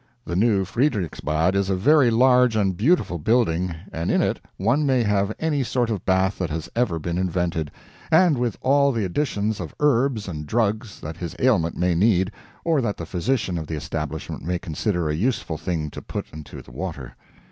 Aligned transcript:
The 0.25 0.35
new 0.35 0.65
Friederichsbad 0.65 1.53
is 1.53 1.69
a 1.69 1.75
very 1.75 2.09
large 2.09 2.55
and 2.55 2.75
beautiful 2.75 3.19
building, 3.19 3.75
and 3.93 4.09
in 4.09 4.19
it 4.23 4.39
one 4.57 4.83
may 4.83 5.03
have 5.03 5.31
any 5.39 5.61
sort 5.61 5.91
of 5.91 6.03
bath 6.05 6.39
that 6.39 6.49
has 6.49 6.67
ever 6.75 6.97
been 6.97 7.19
invented, 7.19 7.69
and 8.09 8.35
with 8.35 8.57
all 8.61 8.91
the 8.91 9.05
additions 9.05 9.59
of 9.59 9.75
herbs 9.79 10.27
and 10.27 10.47
drugs 10.47 10.99
that 11.01 11.17
his 11.17 11.35
ailment 11.37 11.77
may 11.77 11.93
need 11.93 12.31
or 12.65 12.81
that 12.81 12.97
the 12.97 13.05
physician 13.05 13.59
of 13.59 13.67
the 13.67 13.75
establishment 13.75 14.43
may 14.43 14.57
consider 14.57 15.07
a 15.07 15.13
useful 15.13 15.59
thing 15.59 15.91
to 15.91 16.01
put 16.01 16.25
into 16.33 16.63
the 16.63 16.71
water. 16.71 17.15